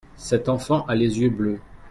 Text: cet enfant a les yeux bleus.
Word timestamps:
cet 0.17 0.49
enfant 0.49 0.83
a 0.87 0.95
les 0.95 1.19
yeux 1.19 1.29
bleus. 1.29 1.59